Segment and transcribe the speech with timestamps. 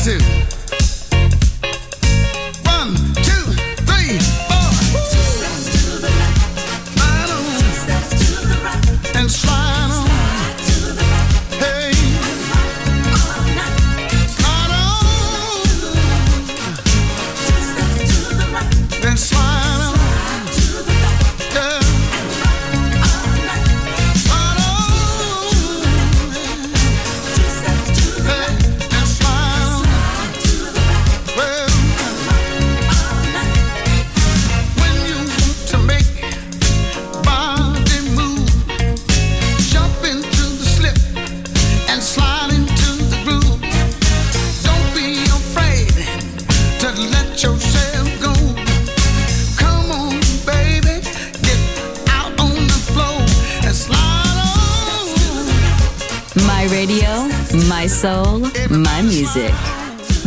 [0.00, 0.39] Latin.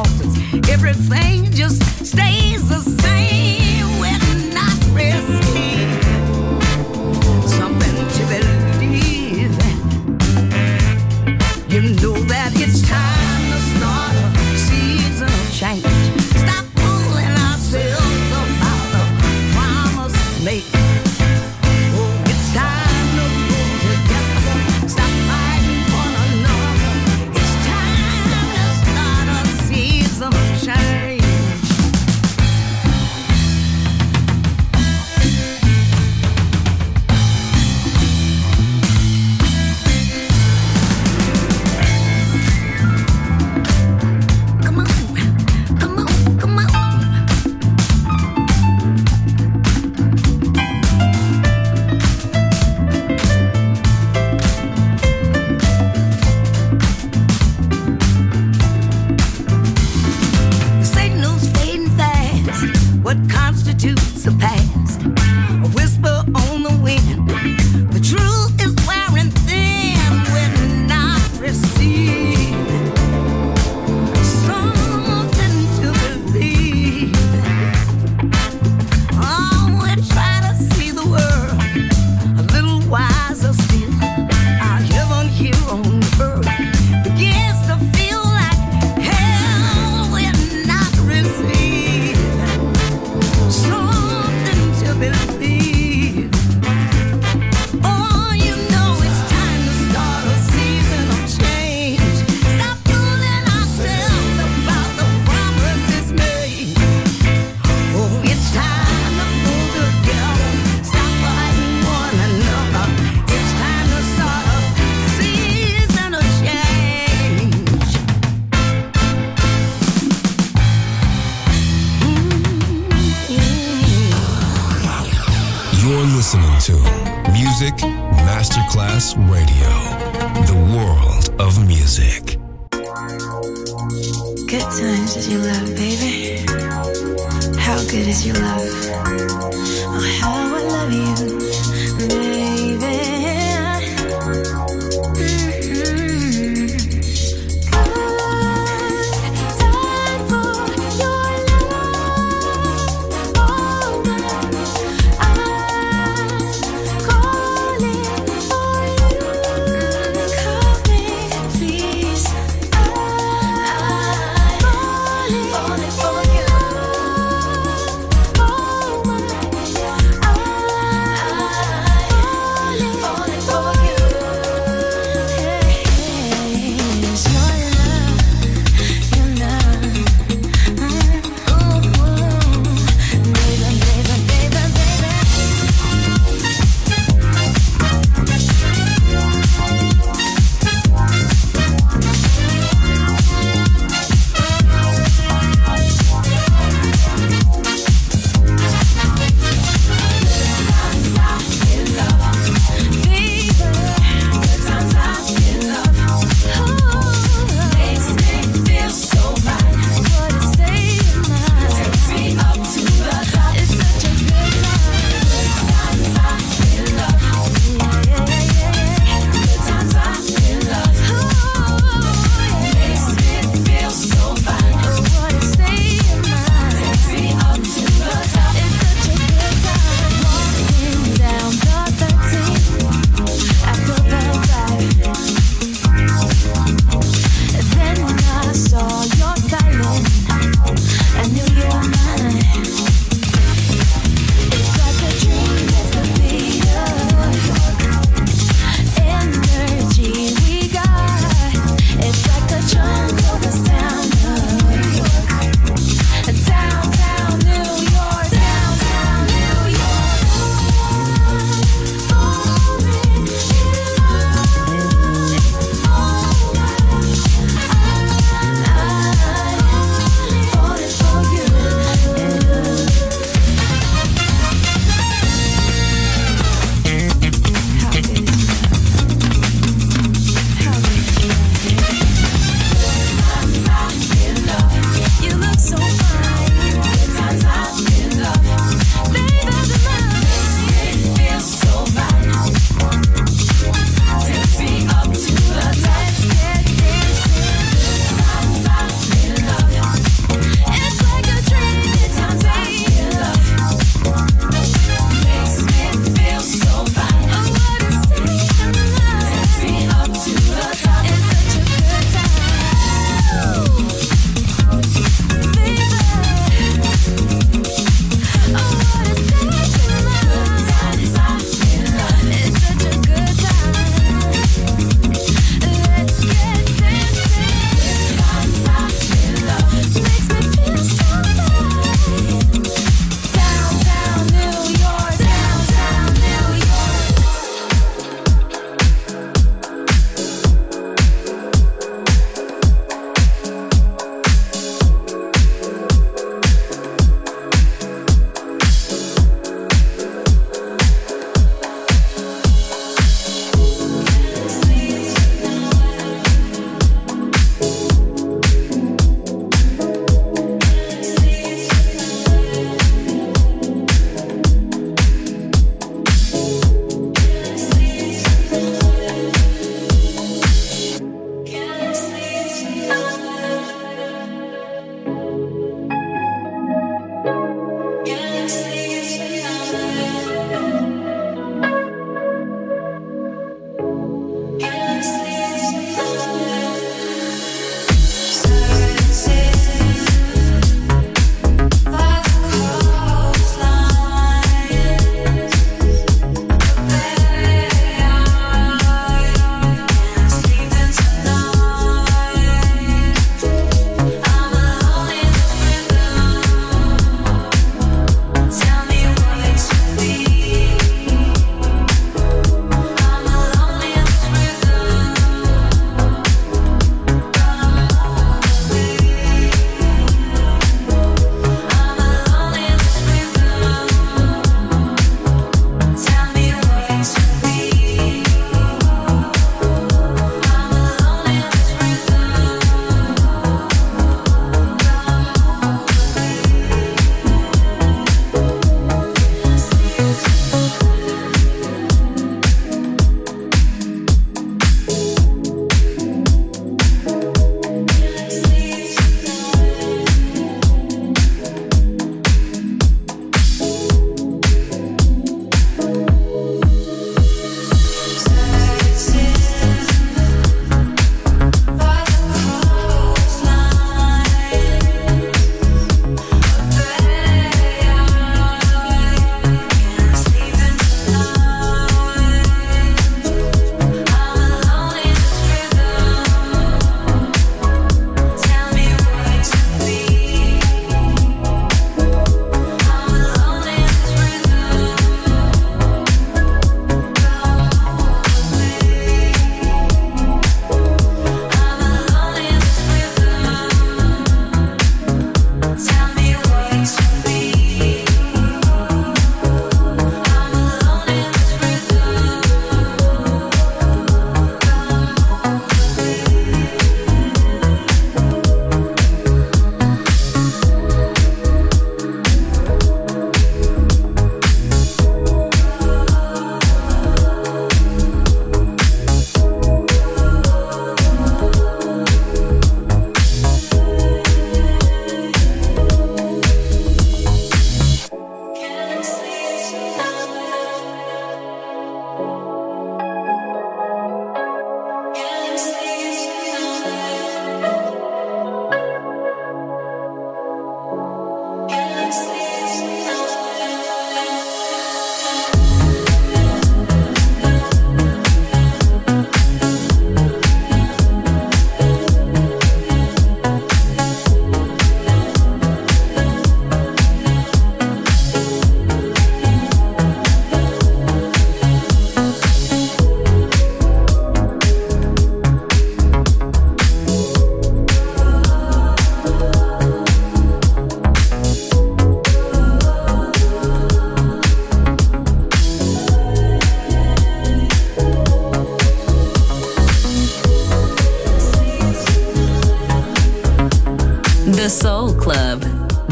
[0.00, 0.34] alters.
[0.70, 3.86] Everything just stays the same.
[4.00, 5.59] We're not risking.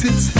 [0.00, 0.39] Places